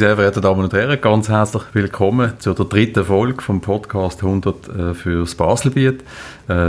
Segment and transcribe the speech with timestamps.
[0.00, 4.68] Sehr verehrten Damen und Herren, ganz herzlich willkommen zu der dritten Folge vom Podcast 100
[4.68, 6.00] äh, fürs Baselbiet.
[6.00, 6.04] Äh,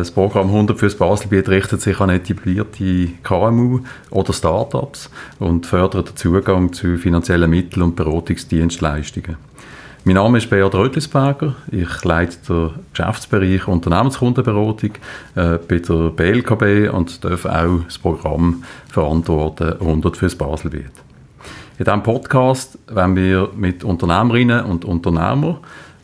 [0.04, 3.80] das Programm 100 fürs Baselbiet richtet sich an etablierte KMU
[4.10, 5.10] oder Startups
[5.40, 9.38] und fördert den Zugang zu finanziellen Mitteln und Beratungsdienstleistungen.
[10.04, 11.56] Mein Name ist Beat Rötlisberger.
[11.72, 14.92] Ich leite den Geschäftsbereich Unternehmenskundenberatung
[15.36, 20.92] äh, bei der BLKB und darf auch das Programm verantworten 100 fürs Baselbiet.
[21.78, 25.58] In diesem Podcast wollen wir mit Unternehmerinnen und Unternehmern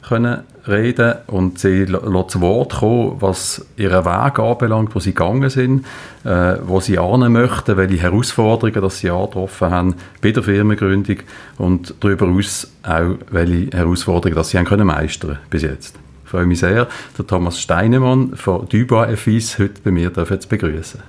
[0.08, 5.86] können reden und sie zu Wort kommen, was ihren Weg anbelangt, wo sie gegangen sind,
[6.24, 11.18] äh, wo sie ahnen möchten, welche Herausforderungen dass sie angetroffen haben bei der Firmengründung
[11.58, 15.98] und darüber hinaus auch, welche Herausforderungen dass sie haben können meistern bis jetzt.
[16.26, 21.02] Ich freue mich sehr, der Thomas Steinemann von Dubois FIS heute bei mir begrüßen.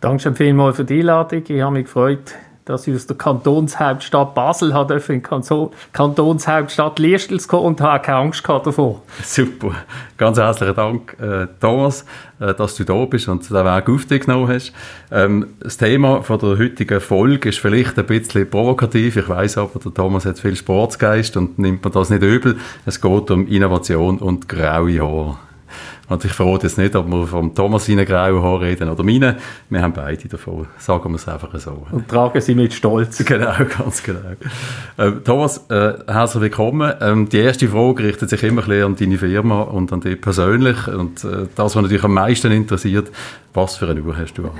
[0.00, 1.42] Danke schon vielmals für die Einladung.
[1.46, 2.34] Ich habe mich gefreut,
[2.68, 8.18] dass ich aus der Kantonshauptstadt Basel habe in die Kantonshauptstadt Liestels kommen und habe keine
[8.18, 9.02] Angst davor.
[9.24, 9.72] Super.
[10.18, 12.04] Ganz herzlichen Dank, äh, Thomas,
[12.40, 14.72] äh, dass du da bist und den Weg auf dich genommen hast.
[15.10, 19.16] Ähm, das Thema von der heutigen Folge ist vielleicht ein bisschen provokativ.
[19.16, 22.58] Ich weiß aber, der Thomas hat viel Sportsgeist und nimmt man das nicht übel.
[22.84, 25.47] Es geht um Innovation und graue Haare.
[26.08, 29.36] Und ich verrate jetzt nicht, ob wir vom Thomas seine grauen Haare reden oder meine.
[29.68, 30.66] Wir haben beide davon.
[30.78, 31.86] Sagen wir es einfach so.
[31.90, 33.24] Und tragen sie mit Stolz.
[33.28, 34.20] Genau, ganz genau.
[34.96, 36.94] Äh, Thomas, äh, herzlich willkommen.
[37.00, 40.88] Ähm, die erste Frage richtet sich immer ein an deine Firma und an dich persönlich.
[40.88, 43.10] Und äh, das, was natürlich am meisten interessiert,
[43.52, 44.52] was für eine Uhr hast du an?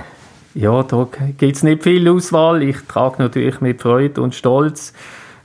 [0.53, 2.61] Ja, da gibt es nicht viel Auswahl.
[2.61, 4.93] Ich trage natürlich mit Freude und Stolz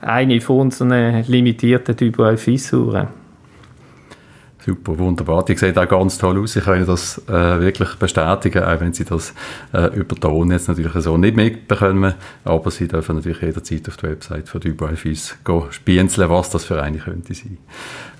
[0.01, 3.07] eine von unseren limitierten Typ Fissur.
[4.65, 5.45] Super, wunderbar.
[5.45, 6.55] Die sieht auch ganz toll aus.
[6.55, 9.31] Ich kann Ihnen das äh, wirklich bestätigen, auch wenn Sie das
[9.71, 12.15] äh, über Ton jetzt natürlich so nicht mitbekommen.
[12.43, 15.37] Aber Sie dürfen natürlich jederzeit auf die Website von Dubai-Fis
[15.69, 17.59] spienzeln, was das für eine könnte sein.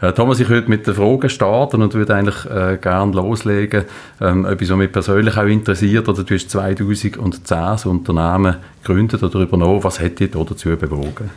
[0.01, 3.85] Äh, Thomas, ich würde mit der Frage starten und würde eigentlich äh, gerne loslegen,
[4.21, 6.07] ähm, etwas, was mich persönlich auch interessiert.
[6.07, 9.83] Oder du hast 2010 das Unternehmen gegründet oder übernommen.
[9.83, 11.31] Was hat dich dazu bewogen?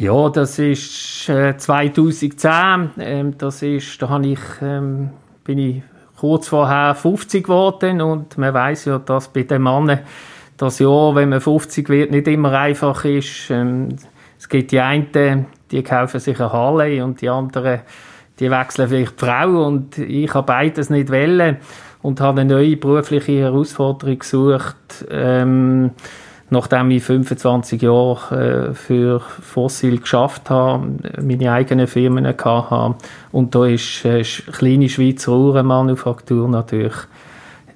[0.00, 2.92] Ja, das ist äh, 2010.
[3.00, 5.10] Ähm, das ist, da habe ich, ähm,
[5.44, 5.82] bin ich
[6.16, 10.00] kurz vorher 50 geworden und man weiß ja, dass bei den Männern
[10.56, 13.50] das Jahr, wenn man 50 wird, nicht immer einfach ist.
[13.50, 13.88] Ähm,
[14.38, 17.80] es gibt die einen, die kaufen sich eine Harley und die anderen,
[18.38, 21.58] die wechseln vielleicht die Frau und ich habe beides nicht wollen
[22.00, 25.04] und habe eine neue berufliche Herausforderung gesucht.
[25.10, 25.90] Ähm,
[26.50, 30.86] nachdem ich 25 Jahre äh, für Fossil geschafft habe,
[31.22, 32.94] meine eigenen Firmen hatte.
[33.32, 36.96] Und da ist äh, kleine Schweizer Uhrenmanufaktur natürlich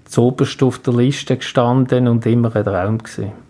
[0.05, 3.44] zuoberst auf der Liste gestanden und immer ein Traum gewesen.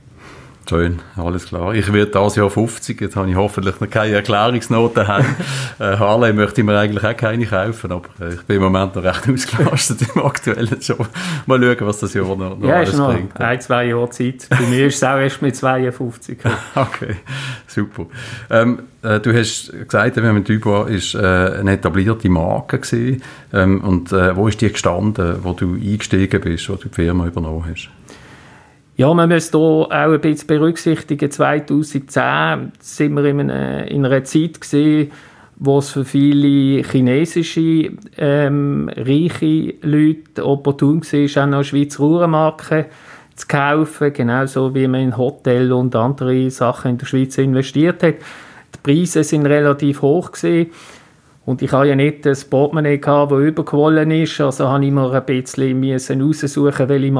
[0.66, 1.74] Schön, alles klar.
[1.74, 5.04] Ich werde dieses Jahr 50, jetzt habe ich hoffentlich noch keine Erklärungsnoten.
[5.78, 8.96] äh, Harley möchte ich mir eigentlich auch keine kaufen, aber äh, ich bin im Moment
[8.96, 11.06] noch recht ausgelastet im aktuellen Job.
[11.46, 13.38] Mal schauen, was das Jahr noch, noch ja, alles noch bringt.
[13.38, 14.46] ein, zwei Jahre Zeit.
[14.48, 16.38] Bei mir ist es auch erst mit 52.
[16.74, 17.16] okay,
[17.66, 18.06] super.
[18.48, 23.22] Ähm, äh, du hast gesagt, wir haben Dubois ist äh, eine etablierte Marke gewesen.
[23.52, 27.26] Ähm, und äh, wo ist die gestanden, wo du eingestiegen bist, wo du die Firma
[27.26, 27.90] übernommen hast?
[28.96, 34.22] Ja, man muss hier auch ein bisschen berücksichtigen, 2010 sind wir in einer, in einer
[34.22, 35.10] Zeit gewesen,
[35.56, 42.84] wo es für viele chinesische ähm, reiche Leute opportun war, auch noch Schweizer Uhrenmarken
[43.34, 48.14] zu kaufen, genauso wie man in Hotel und andere Sachen in der Schweiz investiert hat.
[48.76, 50.70] Die Preise sind relativ hoch gewesen.
[51.44, 55.26] Und ich hatte ja nicht das Portemonnaie, das überquollen ist, also habe ich mir ein
[55.26, 57.12] bisschen heraussuchen, welche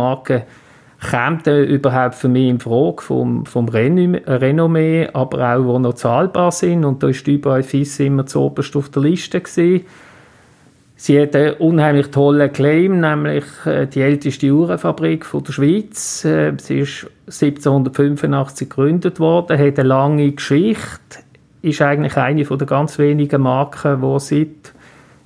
[1.05, 6.53] Marken kommt überhaupt für mich in Frage vom, vom Renommee, aber auch, die noch zahlbar
[6.53, 6.85] sind.
[6.85, 9.41] Und da ist überall FIS immer zu oberst auf der Liste.
[9.41, 9.85] Gewesen.
[10.97, 16.25] Sie hat einen unheimlich tollen Claim, nämlich äh, die älteste Uhrenfabrik der Schweiz.
[16.25, 21.19] Äh, sie ist 1785 gegründet worden, hat eine lange Geschichte,
[21.63, 24.73] ist eigentlich eine der ganz wenigen Marken, die seit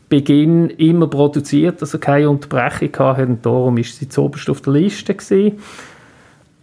[0.09, 5.15] Beginn immer produziert, also keine Unterbrechung hatte und darum ist sie zuoberst auf der Liste
[5.15, 5.59] gewesen.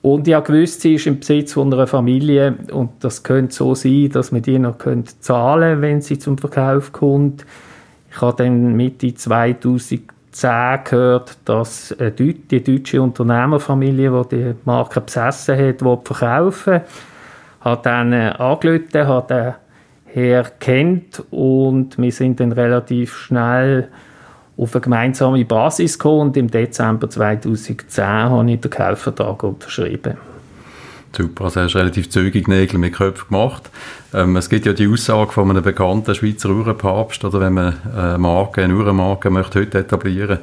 [0.01, 4.09] Und ich wusste, sie ist im Besitz von einer Familie und das könnte so sein,
[4.09, 7.45] dass man die noch zahlen könnte, wenn sie zum Verkauf kommt.
[8.12, 10.03] Ich habe dann Mitte 2010
[10.83, 16.81] gehört, dass die deutsche Unternehmerfamilie, die die Marke besessen hat, verkaufen
[17.65, 19.31] hat dann äh, angerufen, hat
[20.16, 23.90] her kennt und wir sind dann relativ schnell
[24.58, 30.18] auf eine gemeinsame Basis gekommen und im Dezember 2010 habe ich den Kaufvertrag unterschrieben.
[31.12, 33.70] Super, also hast relativ zügig Nägel mit Köpfen gemacht.
[34.14, 38.18] Ähm, es gibt ja die Aussage von einem bekannten Schweizer Uhrenpapst, oder wenn man eine
[38.18, 40.40] Marke, eine Uhrenmarke möchte heute etablieren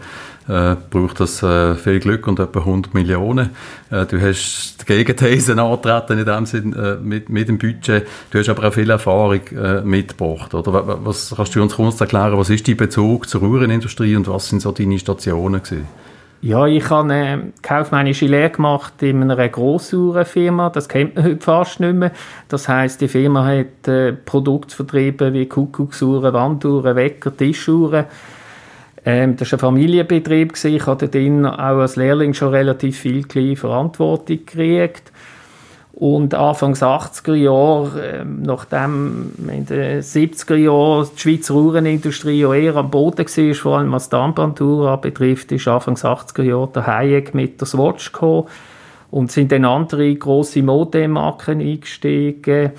[0.49, 3.50] äh, braucht das äh, viel Glück und etwa 100 Millionen.
[3.91, 8.06] Äh, du hast die Gegenthese antreten in dem Sinn äh, mit, mit dem Budget.
[8.31, 11.05] Du hast aber auch viel Erfahrung äh, mitgebracht, oder?
[11.05, 14.62] Was kannst du uns kurz erklären, was ist dein Bezug zur Uhrenindustrie und was sind
[14.62, 15.87] so deine Stationen gewesen?
[16.45, 20.71] Ja, ich habe eine kaufmännische Lehre gemacht in einer Grossuhrenfirma.
[20.71, 22.11] Das kennt man heute fast nicht mehr.
[22.49, 28.06] Das heißt, die Firma hat äh, Produkte vertrieben wie Kuckucksuhren, Wanduhren, Wecker, Tischuhren.
[29.04, 30.52] Ähm, das war ein Familienbetrieb.
[30.64, 35.12] Ich hatte dort auch als Lehrling schon relativ viel Verantwortung gekriegt.
[35.94, 42.76] Und Anfangs 80er Jahre, äh, nachdem in den 70er Jahren die Schweizer Uhrenindustrie ja eher
[42.76, 47.34] am Boden war, vor allem was die Armbanduhr betrifft, ist Anfangs 80er Jahre der Hayek
[47.34, 48.46] mit der Swatch gekommen
[49.10, 52.72] und sind dann andere grosse Modemarken eingestiegen.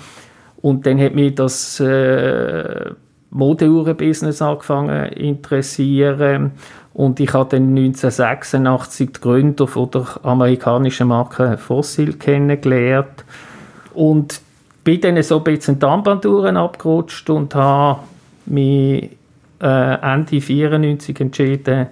[0.60, 2.90] Und dann hat mich das äh,
[3.34, 6.52] Modeuhrenbusiness angefangen interessieren.
[6.94, 13.24] Und ich habe dann 1986 die Gründer von der amerikanischen Marke Fossil kennengelernt.
[13.92, 14.40] Und
[14.84, 18.00] bin dann so ein bisschen die Armbanduhren abgerutscht und habe
[18.46, 19.10] mich
[19.60, 21.86] äh, Ende 1994 entschieden,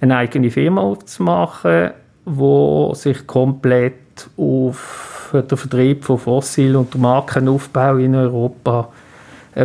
[0.00, 1.90] eine eigene Firma aufzumachen,
[2.24, 8.90] die sich komplett auf den Vertrieb von Fossil und den Markenaufbau in Europa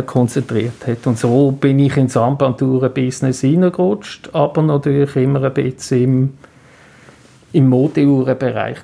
[0.06, 1.06] konzentriert hat.
[1.06, 6.32] Und so bin ich ins Armbanduhren-Business hineingerutscht, aber natürlich immer ein bisschen im,
[7.52, 8.78] im Modeuhrenbereich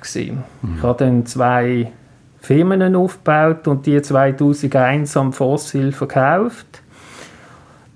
[0.61, 0.75] Mhm.
[0.77, 1.91] Ich habe dann zwei
[2.39, 6.81] Firmen aufgebaut und die 2001 am Fossil verkauft.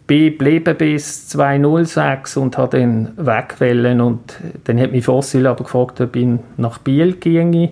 [0.07, 4.35] Bin geblieben bis 2006 und habe dann wegwählen und
[4.65, 6.27] dann hat mich Fossil aber gefragt, ob ich
[6.57, 7.71] nach Biel ginge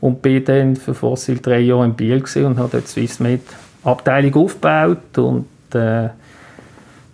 [0.00, 3.42] und bin dann für Fossil drei Jahre in Biel und habe dort Swissmed
[3.86, 6.08] Abteilung aufgebaut und äh,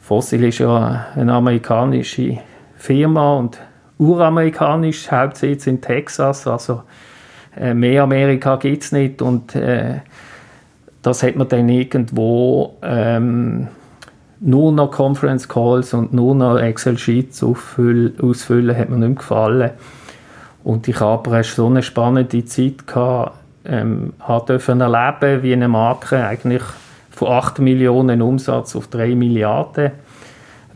[0.01, 2.39] Fossil ist ja eine amerikanische
[2.77, 3.59] Firma und
[3.99, 6.83] uramerikanisch, Hauptsitz in Texas, also
[7.57, 10.01] äh, mehr Amerika gibt es nicht und äh,
[11.03, 13.69] das hat man dann irgendwo ähm,
[14.41, 19.71] nur noch Conference Calls und nur noch Excel Sheets ausfüllen, hat mir nicht gefallen.
[20.65, 26.25] Und ich habe so eine spannende Zeit gehabt, ähm, hat dürfen erleben, wie eine Marke
[26.25, 26.63] eigentlich
[27.11, 29.93] von 8 Millionen Umsatz auf 3 Milliarden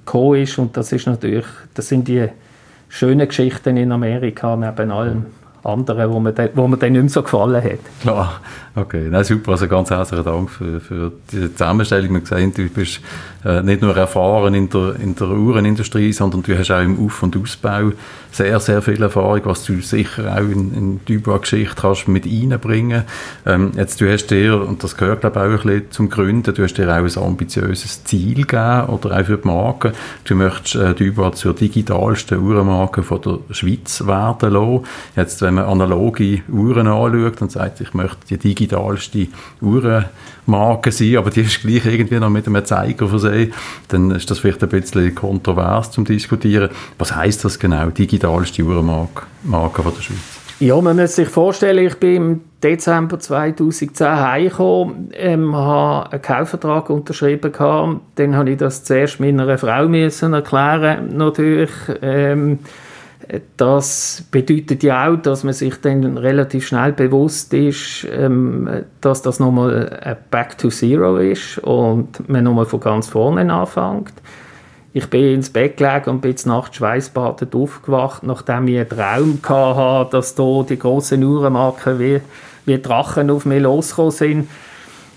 [0.05, 0.59] gekommen ist.
[0.59, 2.29] Und das ist natürlich, das sind die
[2.89, 5.27] schönen Geschichten in Amerika neben allem
[5.67, 8.01] anderen, wo mir, dann, wo mir dann nicht mehr so gefallen hat.
[8.01, 8.41] Klar,
[8.75, 9.09] okay.
[9.11, 9.53] Nein, super.
[9.53, 12.15] Also ganz herzlichen Dank für, für diese Zusammenstellung.
[12.15, 13.01] Wir sehen, du bist
[13.45, 17.23] äh, nicht nur erfahren in der, in der Uhrenindustrie, sondern du hast auch im Auf-
[17.23, 17.93] und Ausbau
[18.33, 23.05] sehr, sehr viel Erfahrung, was du sicher auch in, in die Geschichte kannst mit reinbringen.
[23.47, 26.55] Ähm, jetzt, du hast dir, und das gehört glaube ich auch ein bisschen zum Gründen,
[26.55, 29.93] du hast dir auch ein ambitiöses Ziel gegeben, oder auch für die Marke.
[30.25, 34.85] Du möchtest äh, die zur digitalsten Uhrenmarke von der Schweiz werden lassen.
[35.17, 39.29] Jetzt, wenn man analoge Uhren anschaut und sagt, ich möchte die digitalste
[39.61, 43.53] Uhrenmarke sein, aber die ist gleich irgendwie noch mit einem Zeiger versehen,
[43.89, 46.71] dann ist das vielleicht ein bisschen kontrovers zum Diskutieren.
[46.99, 50.47] Was heißt das genau, digitalste Uhrenmarke Marke von der Schweiz?
[50.59, 56.89] Ja, man muss sich vorstellen, ich bin im Dezember 2010 heimgekommen, ähm, habe einen Kaufvertrag
[56.89, 58.01] unterschrieben gehabt.
[58.15, 61.71] Dann habe ich das zuerst meiner Frau müssen erklären, natürlich.
[62.01, 62.61] Ähm,
[63.57, 68.69] das bedeutet ja auch, dass man sich dann relativ schnell bewusst ist, ähm,
[69.01, 74.13] dass das nochmal Back to Zero ist und man nochmal von ganz vorne anfängt.
[74.93, 79.39] Ich bin ins Bett gelegen und bin nachts schweißbadend aufgewacht, nachdem ich einen Traum
[79.77, 82.21] hatte, dass da die grossen Uhrenmarken wie,
[82.65, 84.49] wie Drachen auf mich losgekommen sind.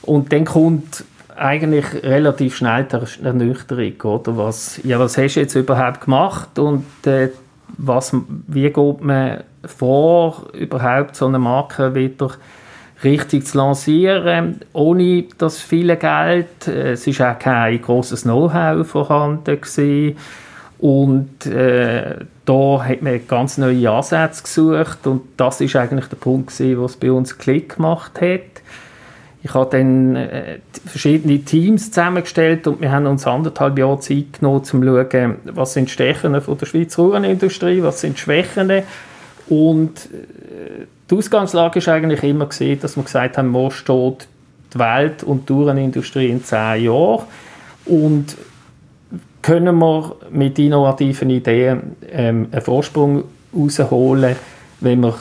[0.01, 1.05] Und dann kommt
[1.37, 4.37] eigentlich relativ schnell die Ernüchterung, oder?
[4.37, 6.59] Was, ja, was hast du jetzt überhaupt gemacht?
[6.59, 7.29] Und äh,
[7.77, 8.15] was,
[8.47, 12.31] wie geht man vor, überhaupt so eine Marke wieder
[13.03, 16.67] richtig zu lancieren, ohne das viele Geld.
[16.67, 20.17] Es ist auch kein großes Know-how vorhanden gewesen.
[20.79, 26.55] Und äh, da hat man ganz neue Ansätze gesucht und das ist eigentlich der Punkt
[26.55, 28.63] gewesen, was bei uns Klick gemacht hat.
[29.41, 34.57] Ich habe dann äh, verschiedene Teams zusammengestellt und wir haben uns anderthalb Jahre Zeit genommen,
[34.57, 38.83] um zu schauen, was sind die Stärken der Schweizer Uhrenindustrie, was sind die Schwächen.
[39.47, 44.27] Und äh, die Ausgangslage war eigentlich immer, gewesen, dass wir gesagt haben, wo steht
[44.73, 47.23] die Welt und die Uhrenindustrie in zehn Jahren
[47.85, 48.37] und
[49.41, 54.35] können wir mit innovativen Ideen ähm, einen Vorsprung herausholen,
[54.81, 55.15] wenn wir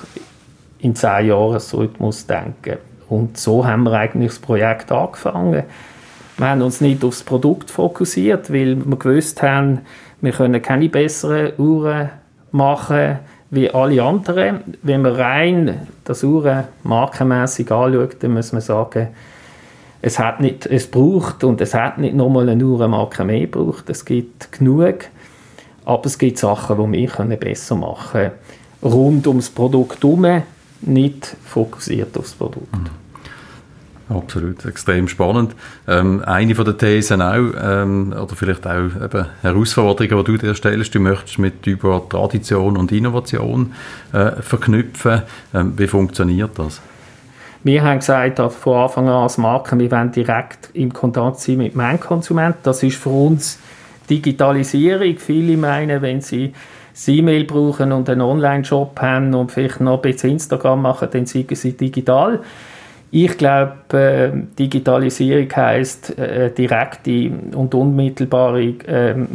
[0.81, 2.79] in zehn Jahresrhythmus denken.
[3.09, 5.65] Und so haben wir eigentlich das Projekt angefangen.
[6.37, 9.81] Wir haben uns nicht aufs Produkt fokussiert, weil wir gewusst haben,
[10.21, 12.11] wir können keine besseren Uhren
[12.53, 13.19] machen
[13.51, 14.61] wie alle anderen.
[14.83, 19.09] Wenn man rein das Uhren markenmässig anschaut, dann muss man sagen,
[20.01, 23.91] es, hat nicht, es braucht und es hat nicht nochmal eine Uhrenmarke mehr gebraucht.
[23.91, 25.07] Es gibt genug,
[25.85, 28.31] aber es gibt Sachen, die wir besser machen können.
[28.81, 30.43] Rund ums Produkt herum,
[30.81, 32.73] nicht fokussiert aufs Produkt.
[32.73, 32.89] Mhm.
[34.11, 35.55] Absolut, extrem spannend.
[35.87, 40.55] Ähm, eine von den Thesen auch, ähm, oder vielleicht auch eben Herausforderungen, die du dir
[40.55, 43.75] stellst, du möchtest mit über Tradition und Innovation
[44.15, 45.23] äh, verknüpfen.
[45.53, 46.81] Ähm, wie funktioniert das?
[47.65, 51.75] Wir haben gesagt, von Anfang an als Marke, wir wollen direkt im Kontakt sein mit
[51.75, 52.61] dem Endkonsumenten.
[52.63, 53.59] Das ist für uns
[54.09, 55.19] Digitalisierung.
[55.19, 56.55] Viele meinen, wenn sie
[56.99, 61.27] das E-Mail brauchen und einen Online-Shop haben und vielleicht noch ein bisschen Instagram machen, dann
[61.27, 62.41] sind sie digital.
[63.13, 69.29] Ich glaube, äh, Digitalisierung heißt äh, direkte und unmittelbare ähm,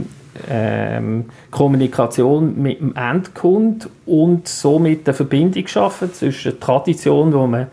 [0.50, 7.67] ähm, Kommunikation mit dem Endkunden und somit eine Verbindung schaffen zwischen Tradition, wo man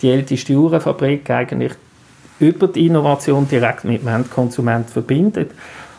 [0.00, 1.72] die älteste Uhrenfabrik eigentlich
[2.38, 5.50] über die Innovation direkt mit dem Endkonsument verbindet.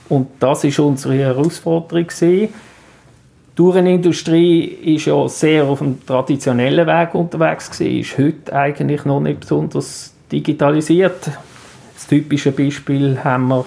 [0.08, 2.54] Und das ist unsere Herausforderung gewesen.
[3.58, 9.22] Die Uhrenindustrie ist ja sehr auf dem traditionellen Weg unterwegs gewesen, ist heute eigentlich noch
[9.22, 11.32] nicht besonders digitalisiert.
[11.94, 13.66] Das typische Beispiel haben wir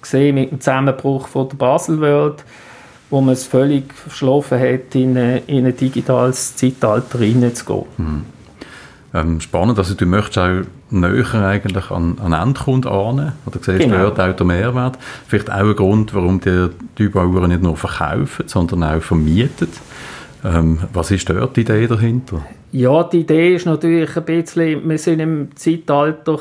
[0.00, 2.44] gesehen mit dem Zusammenbruch von der Basel World,
[3.10, 7.86] wo man es völlig verschlafen hat, in, eine, in ein digitales Zeitalter hineinzugehen.
[7.96, 8.36] Mhm
[9.16, 9.78] ähm, spannend.
[9.78, 14.10] Also du möchtest auch näher eigentlich an, an Endkunden an oder siehst genau.
[14.10, 14.98] dort auch den Mehrwert.
[15.26, 19.68] Vielleicht auch ein Grund, warum die Typbauer nicht nur verkaufen, sondern auch vermieten.
[20.44, 22.42] Ähm, was ist dort die Idee dahinter?
[22.72, 26.40] Ja, die Idee ist natürlich ein bisschen, wir sind im Zeitalter,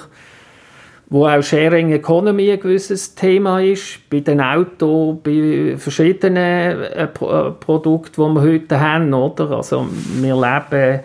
[1.08, 4.10] wo auch Sharing Economy ein gewisses Thema ist.
[4.10, 9.14] Bei den Autos, bei verschiedenen äh, äh Produkten, die wir heute haben.
[9.14, 9.52] Oder?
[9.52, 9.88] Also
[10.20, 11.02] wir leben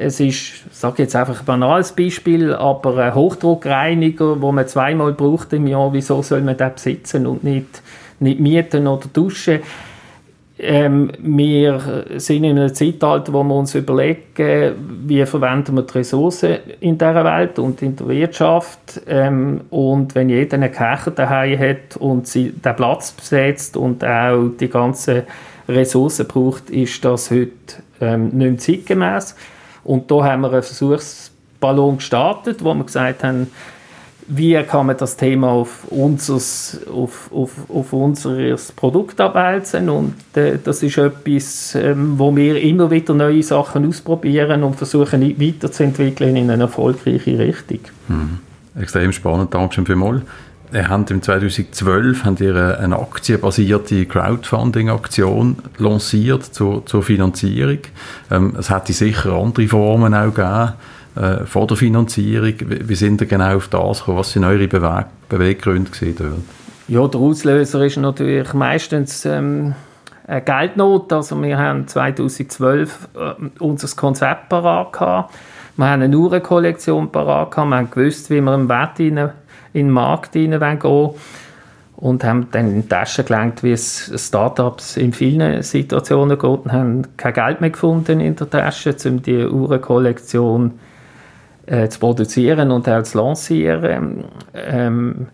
[0.00, 5.52] es ist, sage jetzt einfach ein banales Beispiel, aber ein Hochdruckreiniger, wo man zweimal braucht
[5.52, 7.82] im Jahr, wieso soll man den besitzen und nicht,
[8.18, 9.60] nicht mieten oder duschen?
[10.62, 14.74] Ähm, wir sind in einem Zeitalter, wo wir uns überlegen,
[15.06, 19.00] wie verwenden wir die Ressourcen in dieser Welt und in der Wirtschaft.
[19.06, 24.48] Ähm, und wenn jeder einen Kercher daheim hat und sie den Platz besetzt und auch
[24.58, 25.22] die ganzen
[25.66, 27.50] Ressourcen braucht, ist das heute
[28.00, 29.36] ähm, nicht mehr zeitgemäß.
[29.84, 33.48] Und da haben wir einen Versuchsballon gestartet, wo wir gesagt haben,
[34.32, 40.56] wie kann man das Thema auf, unseres, auf, auf, auf unser Produkt abwälzen und äh,
[40.62, 46.48] das ist etwas, ähm, wo wir immer wieder neue Sachen ausprobieren und versuchen weiterzuentwickeln in
[46.48, 47.80] eine erfolgreiche Richtung.
[48.06, 48.38] Mhm.
[48.80, 50.22] Extrem spannend, danke schön vielmals.
[50.72, 57.78] Ihr habt im 2012 habt ihr eine aktienbasierte Crowdfunding-Aktion lanciert zur, zur Finanzierung.
[58.30, 60.74] Ähm, es hätte sicher andere Formen auch gegeben
[61.16, 62.54] äh, vor der Finanzierung.
[62.60, 64.18] Wie, wie sind ihr genau auf das gekommen?
[64.18, 66.44] Was sind eure Beweg Beweggründe gewesen
[66.88, 69.74] Ja, der Auslöser ist natürlich meistens ähm,
[70.26, 71.12] eine Geldnot.
[71.12, 75.34] Also wir haben 2012 äh, unser Konzept parat gehabt.
[75.76, 77.70] Wir haben eine Uhrenkollektion parat gehabt.
[77.70, 78.98] Wir haben gewusst, wie wir im Wert
[79.72, 81.10] in den Markt hineingehen
[81.96, 86.72] und haben dann in die Tasche gelenkt, wie es Startups in vielen Situationen geht und
[86.72, 90.72] haben kein Geld mehr gefunden in der Tasche, um die Uhrenkollektion
[91.66, 94.24] äh, zu produzieren und auch zu lancieren.
[94.54, 95.26] Ähm,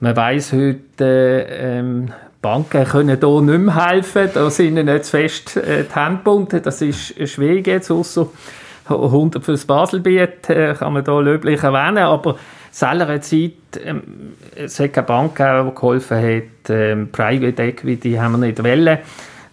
[0.00, 5.56] man weiß heute, ähm, Banken können hier nicht mehr helfen, da sind ihnen nicht fest
[5.56, 8.28] äh, die Hände gebunden, das ist schwierig jetzt, außer
[8.88, 12.36] 100 fürs Baselbiet äh, kann man da löblich erwähnen, aber
[12.70, 13.52] selber Zeit,
[13.84, 14.02] ähm,
[14.56, 18.98] es hat keine Bank gegeben, die geholfen hat, ähm, Private Equity haben wir nicht wollen.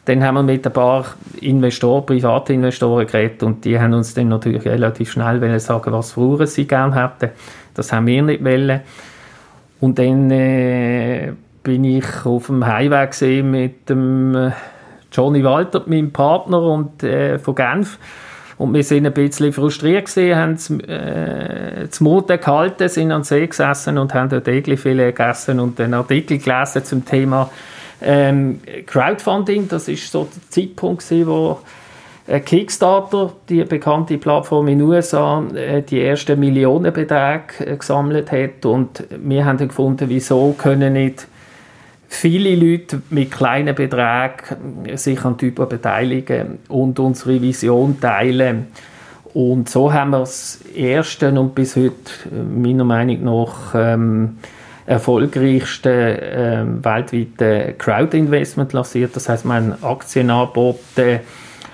[0.05, 1.05] Dann haben wir mit ein paar
[1.41, 6.67] Investoren, Privatinvestoren geredet und die haben uns dann natürlich relativ schnell sagen, was für sie
[6.67, 7.31] gerne hätten.
[7.73, 8.81] Das haben wir nicht wollen.
[9.81, 14.51] Und dann äh, bin ich auf dem Highway mit dem äh,
[15.11, 17.97] Johnny Walter, meinem Partner und, äh, von Genf
[18.57, 23.47] und wir sind ein bisschen frustriert gewesen, haben äh, zum Mute gehalten, sind an See
[23.47, 27.49] gesessen und haben dort Egelfilet gegessen und einen Artikel gelesen zum Thema
[28.01, 29.67] ähm, Crowdfunding.
[29.67, 31.59] Das ist so der Zeitpunkt gewesen, wo
[32.27, 39.03] Kickstarter, die bekannte Plattform in den USA, äh, die ersten Millionenbeträge äh, gesammelt hat und
[39.09, 41.27] wir haben gefunden, wieso können nicht
[42.07, 48.67] viele Leute mit kleinen Beträgen sich an Typen beteiligen und unsere Vision teilen.
[49.33, 51.93] Und so haben wir das erste und bis heute
[52.31, 54.37] meiner Meinung nach ähm,
[54.85, 59.15] erfolgreichste äh, weltweite Crowd-Investment lanciert.
[59.15, 61.19] Das heißt, wir haben Aktien angeboten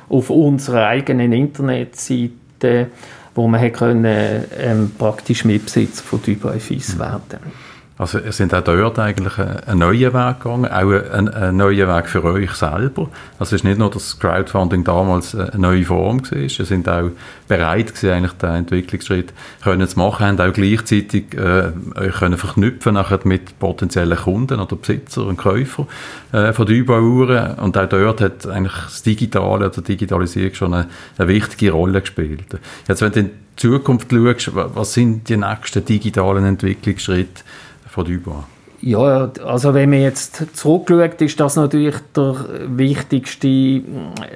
[0.09, 2.87] auf unserer eigenen Internetseite,
[3.35, 7.70] wo man können, ähm, praktisch Mitbesitzer von Dubai Fis werden
[8.01, 12.09] also ihr sind auch dort eigentlich einen neuen Weg gegangen, auch einen, einen neuen Weg
[12.09, 13.09] für euch selber.
[13.37, 17.11] Also es ist nicht nur, dass Crowdfunding damals eine neue Form war, ihr sind auch
[17.47, 22.95] bereit gewesen, eigentlich den Entwicklungsschritt können zu machen, haben auch gleichzeitig äh, euch können verknüpfen
[22.95, 25.85] nachher mit potenziellen Kunden oder Besitzer und Käufer
[26.31, 30.87] äh, von den Uhren und auch dort hat eigentlich das Digitale oder Digitalisierung schon eine,
[31.19, 32.47] eine wichtige Rolle gespielt.
[32.87, 37.43] Jetzt wenn du in die Zukunft schaust, was sind die nächsten digitalen Entwicklungsschritte
[37.91, 38.45] von Dubois?
[38.83, 43.81] Ja, also wenn man jetzt zurückschaut, ist das natürlich der wichtigste,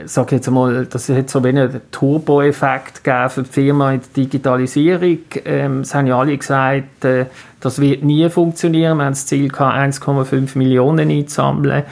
[0.06, 5.18] sag jetzt mal, das hat so einen Turbo-Effekt gegeben für die Firma in der Digitalisierung.
[5.46, 7.26] Ähm, es haben ja alle gesagt, äh,
[7.60, 8.98] das wird nie funktionieren.
[8.98, 11.84] Wir haben das Ziel gehabt, 1,5 Millionen einzusammeln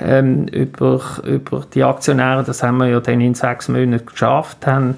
[0.00, 2.42] ähm, über, über die Aktionäre.
[2.42, 4.96] Das haben wir ja dann in sechs Monaten geschafft, haben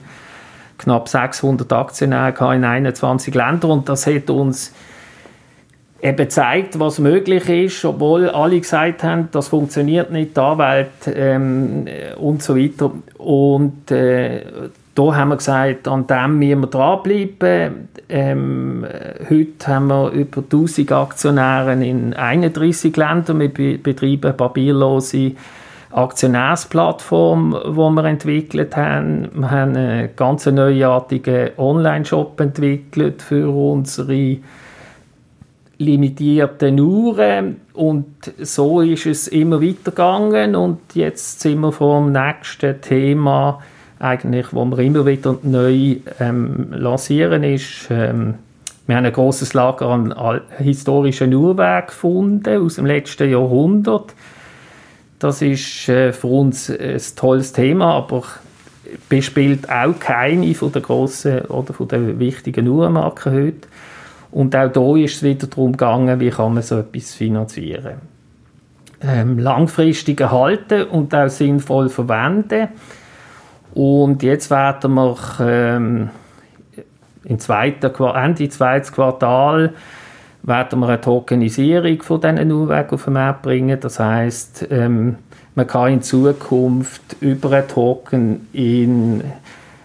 [0.78, 4.72] knapp 600 Aktionäre in 21 Ländern und das hat uns
[6.04, 11.86] eben zeigt, was möglich ist, obwohl alle gesagt haben, das funktioniert nicht, die Anwälte ähm,
[12.18, 12.90] und so weiter.
[13.16, 14.42] Und äh,
[14.94, 17.88] da haben wir gesagt, an dem müssen wir dranbleiben.
[18.10, 18.86] Ähm,
[19.30, 23.40] heute haben wir über 1000 Aktionäre in 31 Ländern.
[23.40, 25.32] Wir betreiben eine papierlose
[25.90, 29.30] Aktionärsplattform, die wir entwickelt haben.
[29.32, 34.36] Wir haben einen ganz neuartigen Online-Shop entwickelt für unsere
[35.84, 38.06] limitierten Uhren und
[38.38, 43.62] so ist es immer weitergegangen und jetzt sind wir vor dem nächsten Thema
[43.98, 48.34] eigentlich, wo wir immer wieder neu ähm, lancieren ist, ähm,
[48.86, 54.14] wir haben ein großes Lager an historischen Uhrwerken gefunden aus dem letzten Jahrhundert.
[55.18, 58.24] Das ist äh, für uns ein tolles Thema, aber
[59.08, 63.68] bespielt auch keine von der grossen oder von der wichtigen Uhrmarken heute.
[64.34, 67.98] Und auch hier ist es wieder darum gegangen, wie kann man so etwas finanzieren.
[69.00, 72.68] Ähm, langfristig erhalten und auch sinnvoll verwenden.
[73.74, 76.10] Und jetzt werden wir ähm,
[77.22, 79.72] im zweiten, Ende zweites Quartal
[80.42, 83.78] werden wir eine Tokenisierung von diesen Uhrwegen auf den Markt bringen.
[83.78, 85.16] Das heißt, ähm,
[85.54, 89.22] man kann in Zukunft über einen Token in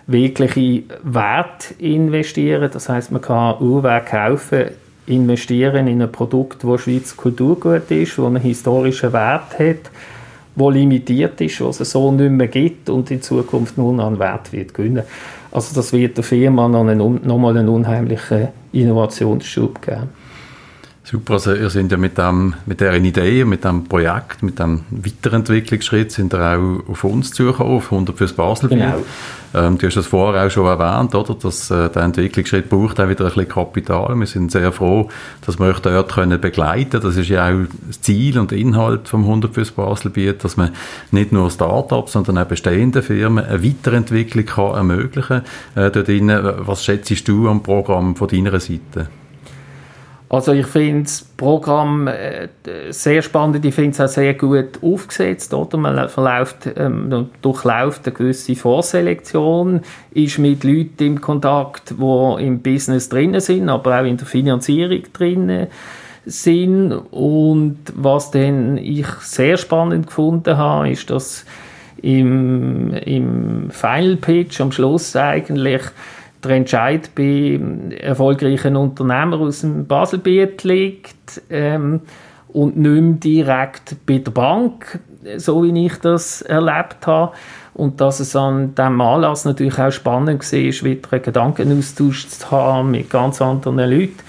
[0.09, 2.69] wirkliche Wert investieren.
[2.71, 4.65] Das heißt, man kann Uhrwerk kaufen,
[5.05, 9.91] investieren in ein Produkt, wo Schweizer Kulturgut ist, wo einen historischen Wert hat,
[10.55, 14.51] wo limitiert ist, was es so nicht mehr gibt und in Zukunft nur an Wert
[14.51, 15.03] wird gewinnen.
[15.51, 20.09] Also das wird der Firma noch einen, nochmal einen unheimlichen Innovationsschub geben.
[21.09, 24.81] Super, also ihr seid ja mit, dem, mit dieser Idee, mit diesem Projekt, mit dem
[24.91, 28.77] Weiterentwicklungsschritt sind ihr auch auf uns zugekommen, auf 100 fürs Baselbiet.
[28.77, 29.03] Genau.
[29.55, 33.09] Ähm, du hast das vorher auch schon erwähnt, oder, dass äh, der Entwicklungsschritt braucht auch
[33.09, 34.13] wieder ein bisschen Kapital.
[34.19, 35.09] Wir sind sehr froh,
[35.47, 37.03] dass wir euch dort können begleiten können.
[37.03, 40.73] Das ist ja auch das Ziel und Inhalt vom 100 fürs Baselbiet, dass man
[41.09, 45.41] nicht nur Start-ups, sondern auch bestehende Firmen eine Weiterentwicklung kann ermöglichen
[45.73, 45.85] kann.
[45.85, 49.07] Äh, dort was schätzt du am Programm von deiner Seite?
[50.31, 52.49] Also ich finde das Programm äh,
[52.91, 55.55] sehr spannend, ich finde es auch sehr gut aufgesetzt.
[55.55, 55.77] Oder?
[55.77, 63.09] Man verläuft, ähm, durchläuft eine gewisse Vorselektion, ist mit Leuten im Kontakt, die im Business
[63.09, 65.67] drin sind, aber auch in der Finanzierung drin
[66.25, 66.91] sind.
[66.91, 71.43] Und was dann ich sehr spannend gefunden habe, ist, dass
[72.03, 75.81] im, im Final Pitch am Schluss eigentlich
[76.43, 77.59] der Entscheid bei
[77.99, 82.01] erfolgreichen Unternehmern aus dem Baselbiet liegt ähm,
[82.47, 84.99] und nicht mehr direkt bei der Bank,
[85.37, 87.33] so wie ich das erlebt habe.
[87.73, 92.91] Und dass es an diesem Anlass natürlich auch spannend war, wieder einen Gedankenaustausch zu haben
[92.91, 94.19] mit ganz anderen Leuten.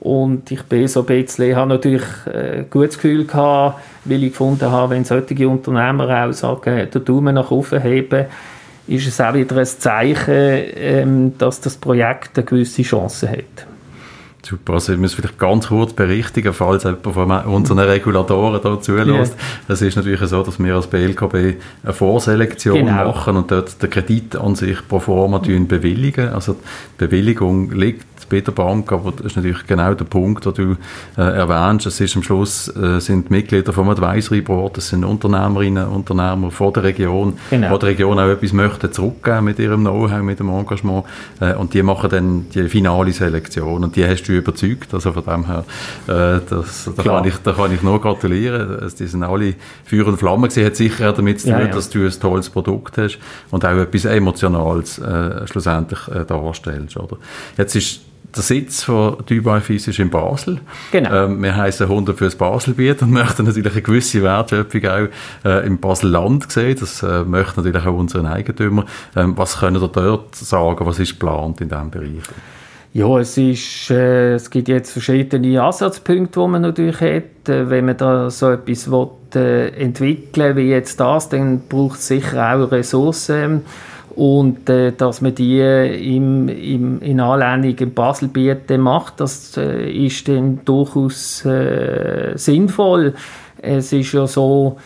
[0.00, 4.70] Und ich bin so ein bisschen, habe natürlich ein gutes Gefühl gehabt, weil ich gefunden
[4.70, 8.26] habe, wenn solche Unternehmer auch sagen, den Daumen nach oben heben,
[8.86, 10.34] ist es auch wieder ein Zeichen,
[10.76, 13.66] ähm, dass das Projekt eine gewisse Chance hat.
[14.46, 19.34] Super, also ich muss vielleicht ganz kurz berichtigen, falls jemand von unseren Regulatoren da zulässt.
[19.34, 19.50] Yeah.
[19.66, 21.34] Es ist natürlich so, dass wir als BLKB
[21.82, 23.06] eine Vorselektion genau.
[23.08, 26.28] machen und dort den Kredit an sich pro forma bewilligen.
[26.28, 30.76] Also die Bewilligung liegt Peter Bank, aber das ist natürlich genau der Punkt, den du
[31.16, 31.86] äh, erwähnst.
[31.86, 36.72] Es ist am Schluss äh, sind Mitglieder vom Advisory Board, das sind Unternehmerinnen, Unternehmer von
[36.72, 37.74] der Region, genau.
[37.74, 41.04] die der Region auch etwas möchten zurückgeben mit ihrem Know-how, mit dem Engagement
[41.40, 45.24] äh, und die machen dann die finale Selektion und die hast du überzeugt, also von
[45.24, 45.64] dem her,
[46.06, 50.06] äh, das, da, kann ich, da kann ich nur gratulieren, also die sind alle Feuer
[50.06, 51.72] und Flamme gewesen, hat sicher damit zu tun, ja, ja.
[51.72, 53.18] dass du ein tolles Produkt hast
[53.50, 57.16] und auch etwas Emotionales äh, schlussendlich äh, darstellst, oder?
[57.56, 58.00] Jetzt ist
[58.34, 60.60] der Sitz von Dubai Fis ist in Basel.
[60.92, 61.24] Genau.
[61.24, 65.08] Ähm, wir heißen Hunde fürs Baselbiet und möchten natürlich eine gewisse Wertschöpfung auch
[65.44, 66.76] äh, im Basel-Land sehen.
[66.78, 68.84] Das äh, möchten natürlich auch unsere Eigentümer.
[69.14, 70.86] Ähm, was können Sie dort sagen?
[70.86, 72.22] Was ist geplant in diesem Bereich?
[72.92, 77.48] Ja, es, ist, äh, es gibt jetzt verschiedene Ansatzpunkte, die man natürlich hat.
[77.48, 82.08] Äh, wenn man da so etwas will, äh, entwickeln wie jetzt das, dann braucht es
[82.08, 83.62] sicher auch Ressourcen
[84.16, 90.26] und äh, dass man die im, im, in Anlehnung im Baselbiet macht, das äh, ist
[90.26, 93.12] dann durchaus äh, sinnvoll.
[93.60, 94.78] Es ist ja so,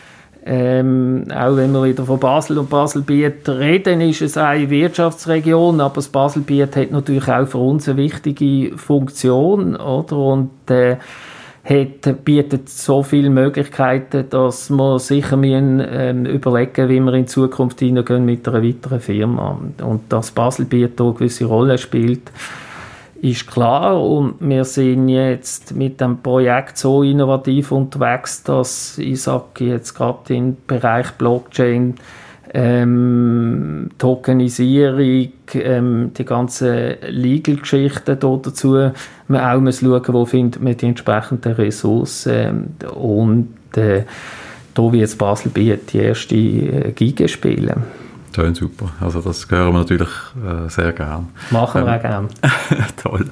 [0.45, 5.97] ähm, auch wenn wir wieder von Basel und Baselbiet reden, ist es eine Wirtschaftsregion, aber
[5.97, 10.17] das Baselbiet hat natürlich auch für uns eine wichtige Funktion, oder?
[10.17, 10.97] Und äh,
[11.65, 17.81] hat, bietet so viele Möglichkeiten, dass wir sicher müssen, ähm, überlegen wie wir in Zukunft
[17.81, 19.59] hineingehen mit einer weiteren Firma.
[19.83, 22.33] Und dass Baselbiet eine gewisse Rolle spielt,
[23.21, 24.03] ist klar.
[24.03, 30.35] Und wir sind jetzt mit dem Projekt so innovativ unterwegs, dass ich sage jetzt gerade
[30.35, 31.97] im Bereich Blockchain
[32.53, 38.91] ähm, Tokenisierung, ähm, die ganzen Legal-Geschichten dazu,
[39.29, 44.05] man auch muss schauen, wo findet man die entsprechenden Ressourcen und äh,
[44.75, 47.83] da jetzt Basel bietet die erste äh, Giga spielen.
[48.35, 48.91] Schön, super.
[49.01, 51.29] Also das hören wir natürlich äh, sehr gern.
[51.51, 52.29] Machen wir ähm, auch gern.
[53.03, 53.27] toll.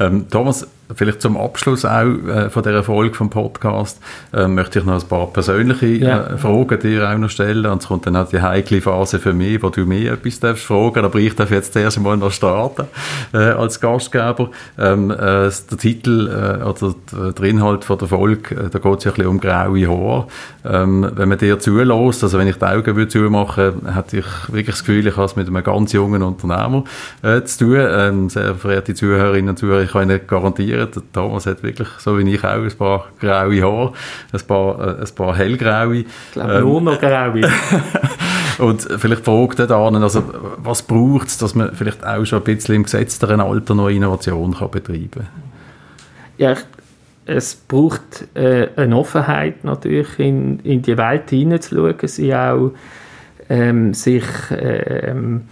[0.00, 4.00] Ähm, Thomas, Vielleicht zum Abschluss auch äh, von dieser Folge vom Podcast
[4.32, 6.26] äh, möchte ich noch ein paar persönliche ja.
[6.26, 7.66] äh, Fragen dir auch noch stellen.
[7.66, 10.64] Und es kommt dann auch die heikle Phase für mich, wo du mir etwas darfst
[10.64, 12.86] fragen Aber ich darf jetzt zuerst einmal noch starten
[13.34, 14.50] äh, als Gastgeber.
[14.78, 16.94] Ähm, äh, der Titel äh, oder
[17.32, 20.26] der Inhalt von der Folge, äh, da geht es ja ein bisschen um graue Haare.
[20.64, 24.76] Ähm, wenn man dir zulässt, also wenn ich die Augen würde zumachen, hätte ich wirklich
[24.76, 26.84] das Gefühl, ich habe es mit einem ganz jungen Unternehmer
[27.22, 27.76] äh, zu tun.
[27.78, 30.90] Ähm, sehr verehrte Zuhörerinnen und Zuhörer, ich kann Ihnen garantieren, probieren.
[30.94, 33.92] Der Thomas hat wirklich, so wie ich auch, ein paar graue Haare,
[34.32, 35.96] ein paar, äh, ein paar hellgraue.
[35.96, 37.40] Ich glaube, ähm, nur noch graue.
[38.58, 40.22] und vielleicht fragt er dann, also,
[40.58, 44.54] was braucht es, dass man vielleicht auch schon ein bisschen im gesetzteren Alter noch Innovation
[44.54, 45.28] kann betreiben kann?
[46.38, 46.54] Ja,
[47.26, 52.72] es braucht äh, eine Offenheit natürlich, in, in die Welt hineinzuschauen, sie auch
[53.50, 55.42] ähm, sich ähm,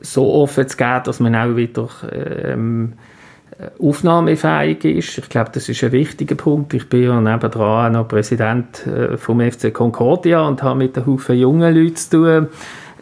[0.00, 2.94] so offen zu geben, dass man auch wieder ähm,
[3.78, 5.18] aufnahmefähig ist.
[5.18, 6.74] Ich glaube, das ist ein wichtiger Punkt.
[6.74, 11.36] Ich bin ja nebendran noch Präsident äh, vom FC Concordia und habe mit einem Haufen
[11.36, 12.48] jungen Leuten zu tun.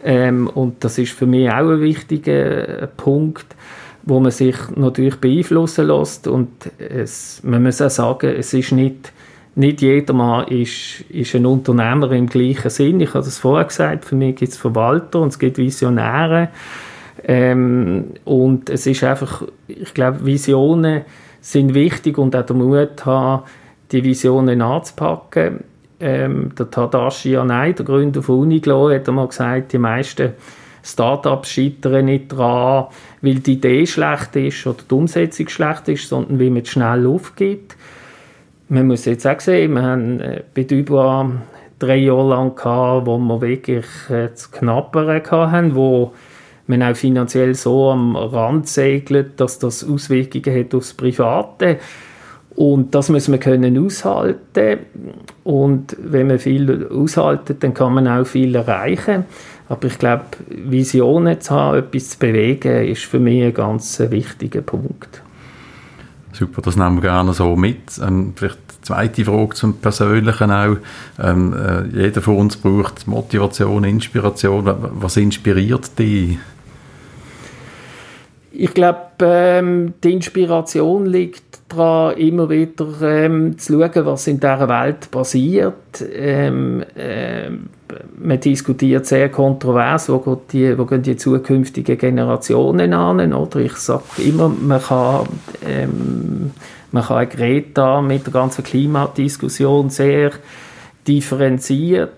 [0.03, 3.55] Ähm, und das ist für mich auch ein wichtiger äh, Punkt,
[4.03, 6.27] wo man sich natürlich beeinflussen lässt.
[6.27, 9.13] Und es, man muss auch sagen, es ist nicht,
[9.55, 12.99] nicht jedermann ist, ist ein Unternehmer im gleichen Sinn.
[12.99, 16.49] Ich habe das vorher gesagt, für mich gibt es Verwalter und es gibt Visionäre.
[17.23, 21.03] Ähm, und es ist einfach, ich glaube, Visionen
[21.41, 23.43] sind wichtig und auch der Mut haben,
[23.91, 25.63] die Visionen anzupacken.
[25.99, 30.33] Ähm, der Tadashi Yanai, der Gründer von Uniglo, hat einmal gesagt, die meisten
[30.83, 32.87] Startups scheitern nicht daran,
[33.21, 37.77] weil die Idee schlecht ist oder die Umsetzung schlecht ist, sondern weil man schnell aufgibt.
[38.67, 41.27] Man muss jetzt auch sehen, wir haben äh, bei Dubois
[41.79, 46.13] drei Jahre lang gehabt, wo wir wirklich äh, das Knappere hatten, wo
[46.67, 51.79] man auch finanziell so am Rand segelt, dass das Auswirkungen hat aufs Private.
[52.55, 54.79] Und das muss man können aushalten.
[55.43, 59.25] Und wenn man viel aushaltet, dann kann man auch viel erreichen.
[59.69, 64.61] Aber ich glaube, Visionen zu haben, etwas zu bewegen, ist für mich ein ganz wichtiger
[64.61, 65.21] Punkt.
[66.31, 67.99] Super, das nehmen wir gerne so mit.
[68.05, 70.77] Ähm, vielleicht zweite Frage zum Persönlichen auch.
[71.19, 74.71] Ähm, äh, jeder von uns braucht Motivation, Inspiration.
[74.95, 76.37] Was inspiriert dich?
[78.55, 84.69] Ich glaube, ähm, die Inspiration liegt daran, immer wieder ähm, zu schauen, was in dieser
[84.69, 86.05] Welt passiert.
[86.13, 87.69] Ähm, ähm,
[88.15, 93.33] man diskutiert sehr kontrovers, wo, geht die, wo gehen die zukünftigen Generationen an.
[93.33, 93.59] Oder?
[93.59, 95.27] Ich sage immer, man kann,
[95.65, 96.51] ähm,
[96.91, 100.31] man kann Greta mit der ganzen Klimadiskussion sehr
[101.07, 102.13] differenziert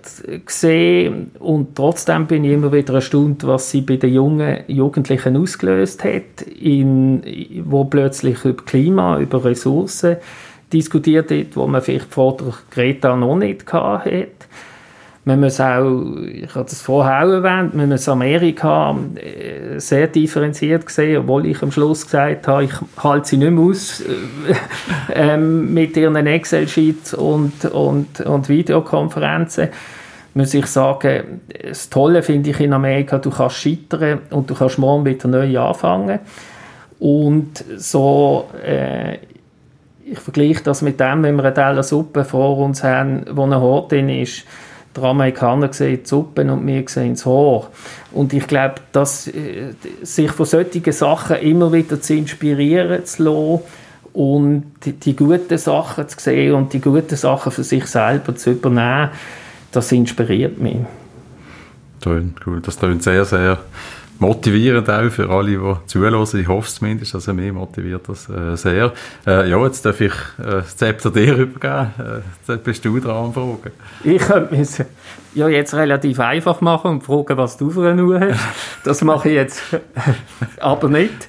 [0.46, 6.04] gesehen und trotzdem bin ich immer wieder erstaunt, was sie bei den jungen Jugendlichen ausgelöst
[6.04, 7.24] hat, in,
[7.66, 10.18] wo plötzlich über Klima, über Ressourcen
[10.72, 14.28] diskutiert wird, wo man vielleicht vor der Greta noch nicht hatte.
[15.28, 20.88] Man muss auch, ich habe das vorher auch erwähnt, man muss Amerika äh, sehr differenziert
[20.88, 24.54] sehen, obwohl ich am Schluss gesagt habe, ich halte sie nicht mehr aus äh,
[25.34, 29.70] äh, mit ihren Excel-Sheets und, und, und Videokonferenzen
[30.36, 34.78] muss ich sagen, das Tolle finde ich in Amerika, du kannst scheitern und du kannst
[34.78, 36.20] morgen wieder neu anfangen.
[37.00, 39.16] Und so, äh,
[40.06, 43.56] ich vergleiche das mit dem, wenn wir eine Teller Suppe vor uns haben, wo ein
[43.56, 44.46] Hort drin ist,
[44.96, 47.70] der Amerikaner sehen die Suppe und wir sehen das Haar.
[48.12, 53.60] Und ich glaube, dass äh, sich von solchen Sachen immer wieder zu inspirieren zu lassen
[54.14, 58.52] und die, die guten Sachen zu sehen und die guten Sachen für sich selber zu
[58.52, 59.10] übernehmen,
[59.72, 60.78] das inspiriert mich.
[62.00, 62.62] Toll, cool.
[62.62, 63.60] Das klingt sehr, sehr
[64.20, 66.24] motivierend auch für alle, die zuhören.
[66.24, 68.94] Ich hoffe es zumindest, also mich motiviert das äh, sehr.
[69.26, 71.94] Äh, ja, jetzt darf ich äh, das Zepter dir übergeben.
[72.00, 73.72] Äh, jetzt bist du dran am Fragen.
[74.04, 74.84] Ich könnte es
[75.34, 78.40] ja jetzt relativ einfach machen und fragen, was du für eine Uhr hast.
[78.84, 79.62] Das mache ich jetzt
[80.60, 81.28] aber nicht.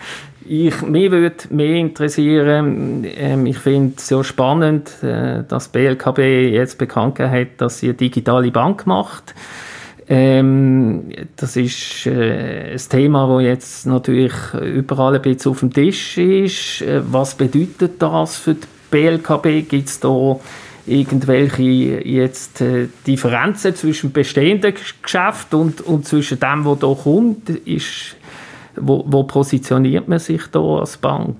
[0.49, 6.19] Ich, mich würde mehr interessieren, ähm, ich finde es sehr spannend, äh, dass BLKB
[6.53, 9.35] jetzt bekannt hat, dass sie eine digitale Bank macht.
[10.09, 16.17] Ähm, das ist äh, ein Thema, das jetzt natürlich überall ein bisschen auf dem Tisch
[16.17, 16.83] ist.
[16.83, 19.69] Äh, was bedeutet das für die BLKB?
[19.69, 20.39] Gibt es da
[20.87, 21.63] irgendwelche
[22.07, 27.51] jetzt äh, Differenzen zwischen bestehenden Geschäften und, und zwischen dem, was da kommt?
[27.51, 28.17] Ist,
[28.77, 31.37] wo, wo positioniert man sich da als Bank?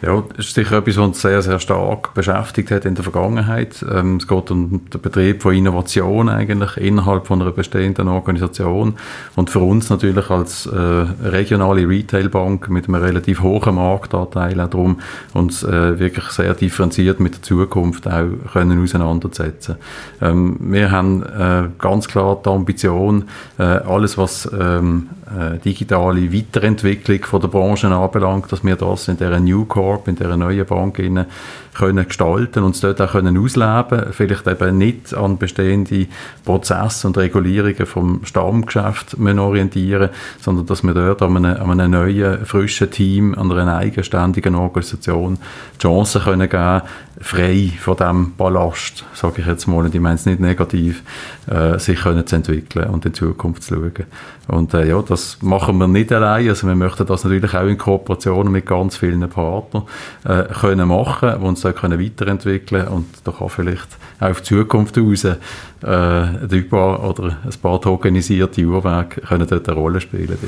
[0.00, 3.84] Ja, das ist sicher etwas, was uns sehr, sehr stark beschäftigt hat in der Vergangenheit.
[3.90, 8.94] Ähm, es geht um den Betrieb von Innovation eigentlich innerhalb von einer bestehenden Organisation.
[9.34, 15.00] Und für uns natürlich als äh, regionale Retailbank mit einem relativ hohen Marktanteil auch darum,
[15.34, 19.76] uns äh, wirklich sehr differenziert mit der Zukunft auch können auseinandersetzen.
[20.20, 23.24] Ähm, wir haben äh, ganz klar die Ambition,
[23.58, 29.18] äh, alles was ähm, äh, digitale Weiterentwicklung von der Branche anbelangt, dass wir das in
[29.18, 31.26] der New Corp, in der neuen Bank innen
[31.74, 36.06] können gestalten und es dort auch können ausleben vielleicht eben nicht an bestehende
[36.44, 42.44] Prozesse und Regulierungen vom Stammgeschäft orientieren sondern dass wir dort an einem, an einem neuen,
[42.44, 45.38] frischen Team, an einer eigenständigen Organisation
[45.74, 46.82] die Chance können geben,
[47.20, 51.02] frei von dem Ballast, sage ich jetzt mal, und ich meine es nicht negativ,
[51.46, 54.06] äh, sich können zu entwickeln und in Zukunft zu schauen.
[54.46, 57.76] Und äh, ja, das machen wir nicht allein, also wir möchten das natürlich auch in
[57.76, 59.84] Kooperation mit ganz vielen Partnern
[60.24, 63.88] äh, können machen, die uns können weiterentwickeln und da kann vielleicht
[64.20, 65.36] auch auf die Zukunft raus äh,
[65.82, 70.38] ein Über oder ein paar tokenisierte Uhrwerke können dort eine Rolle spielen.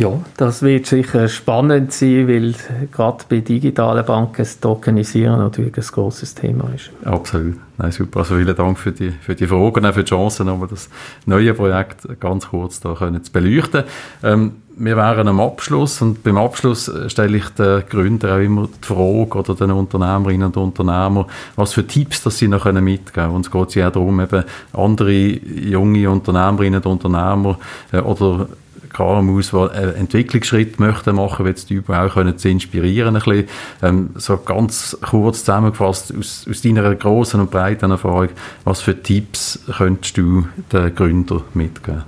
[0.00, 2.54] Ja, das wird sicher spannend sein, weil
[2.90, 6.90] gerade bei digitalen Banken das Tokenisieren natürlich ein großes Thema ist.
[7.04, 7.56] Absolut.
[7.76, 8.20] Nein, super.
[8.20, 10.88] Also vielen Dank für die, für die Fragen, auch für die Chancen, um das
[11.26, 13.84] neue Projekt ganz kurz da können zu beleuchten.
[14.22, 18.86] Ähm, wir wären am Abschluss und beim Abschluss stelle ich den Gründern auch immer die
[18.86, 23.34] Frage oder den Unternehmerinnen und Unternehmern, was für Tipps dass sie noch mitgeben können.
[23.34, 27.58] Und es geht ja auch darum, eben andere junge Unternehmerinnen und Unternehmer
[27.92, 28.48] äh, oder
[28.90, 33.16] KMUs, die einen Entwicklungsschritt möchten machen, wie die Übung auch können, zu inspirieren.
[33.16, 33.48] Ein bisschen.
[33.82, 38.28] Ähm, so ganz kurz zusammengefasst, aus, aus deiner großen und breiten Erfahrung,
[38.64, 42.02] was für Tipps könntest du den Gründern mitgeben?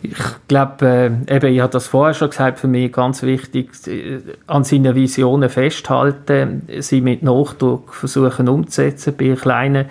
[0.00, 0.86] Ich glaube,
[1.28, 4.94] äh, eben, ich habe das vorher schon gesagt, für mich ganz wichtig, äh, an seinen
[4.94, 9.86] Visionen festhalten, sie mit Nachdruck versuchen umzusetzen, bei kleinen,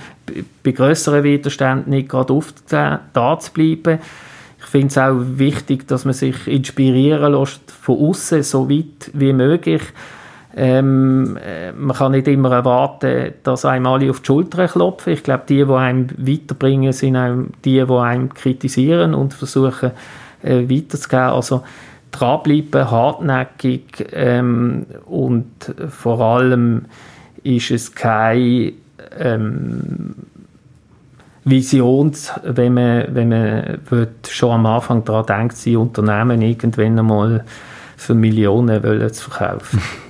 [0.64, 3.02] bei größeren Widerständen nicht gerade oft da
[3.40, 4.00] zu bleiben
[4.68, 9.82] finde es auch wichtig, dass man sich inspirieren lässt von außen so weit wie möglich.
[10.56, 15.14] Ähm, äh, man kann nicht immer erwarten, dass einem alle auf die Schulter klopfen.
[15.14, 19.92] Ich glaube, die, die einem weiterbringen, sind auch die, die einem kritisieren und versuchen
[20.42, 21.30] äh, weiterzugehen.
[21.30, 21.64] Also
[22.12, 26.86] dranbleiben, hartnäckig ähm, und vor allem
[27.44, 28.74] ist es kein
[29.20, 30.16] ähm,
[31.50, 32.12] Vision,
[32.44, 33.80] wenn man, wenn man
[34.28, 37.46] schon am Anfang daran denkt, sie Unternehmen irgendwann einmal
[37.96, 39.82] für Millionen zu verkaufen.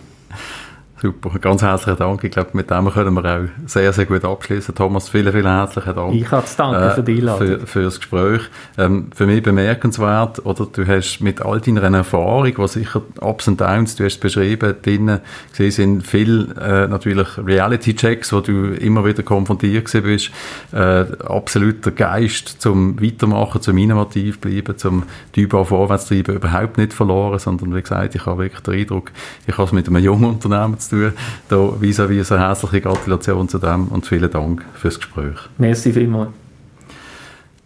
[1.00, 2.24] Super, ganz herzlichen Dank.
[2.24, 4.74] Ich glaube, mit dem können wir auch sehr, sehr gut abschließen.
[4.74, 6.16] Thomas, vielen, vielen herzlichen Dank.
[6.16, 7.48] Ich habe zu danken äh, für die Einladung.
[7.48, 8.42] Für, für das Gespräch.
[8.80, 13.62] Ähm, für mich bemerkenswert, oder du hast mit all deiner Erfahrung, was sicher Ups und
[13.62, 15.20] Downs, du hast beschrieben, drinnen
[15.52, 20.32] gesehen sind viele äh, natürlich Reality-Checks, wo du immer wieder konfrontiert bist.
[20.72, 27.38] Äh, absoluter Geist zum Weitermachen, zum innovativ bleiben, zum Typ vorwärts treiben, überhaupt nicht verloren,
[27.38, 29.12] sondern wie gesagt, ich habe wirklich den Eindruck,
[29.46, 31.14] ich habe es mit einem jungen Unternehmen zu tun.
[31.50, 35.38] Da vis-à-vis eine herzliche Gratulation zu dem und vielen Dank fürs Gespräch.
[35.58, 36.30] Merci vielmals.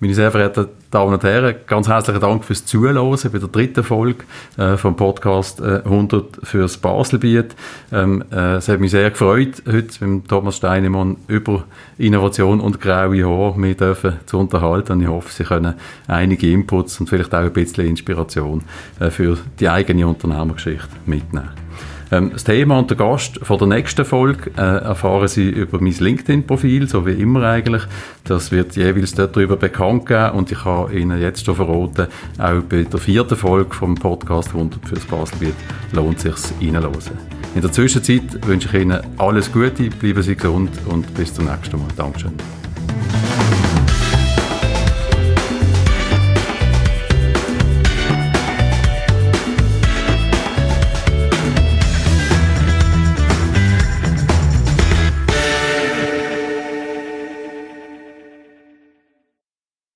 [0.01, 4.23] Meine sehr verehrten Damen und Herren, ganz herzlichen Dank fürs Zuhören bei der dritten Folge
[4.57, 7.55] äh, vom Podcast äh, 100 fürs Baselbiet.
[7.91, 11.65] Ähm, äh, es hat mich sehr gefreut, heute mit Thomas Steinemann über
[11.99, 14.93] Innovation und graue Haare dürfen zu unterhalten.
[14.93, 15.75] Und ich hoffe, Sie können
[16.07, 18.63] einige Inputs und vielleicht auch ein bisschen Inspiration
[18.99, 21.51] äh, für die eigene Unternehmergeschichte mitnehmen.
[22.11, 25.93] Ähm, das Thema und der Gast von der nächsten Folge äh, erfahren Sie über mein
[25.93, 27.83] LinkedIn-Profil, so wie immer eigentlich.
[28.25, 32.61] Das wird jeweils dort darüber bekannt geben und ich kann Ihnen jetzt schon verraten, auch
[32.63, 35.55] bei der vierten Folge vom Podcast 100 fürs Baselbiet
[35.93, 37.17] lohnt es sich reinzuhören.
[37.55, 41.77] In der Zwischenzeit wünsche ich Ihnen alles Gute, bleiben Sie gesund und bis zum nächsten
[41.77, 41.87] Mal.
[41.95, 42.33] Dankeschön.